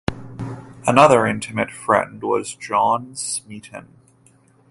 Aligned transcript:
Another 0.87 1.27
intimate 1.27 1.69
friend 1.69 2.23
was 2.23 2.55
John 2.55 3.13
Smeaton. 3.15 3.99